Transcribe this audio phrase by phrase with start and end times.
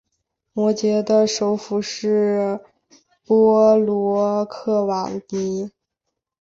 [0.53, 2.59] 摩羯的首府是
[3.23, 5.69] 波罗克瓦尼。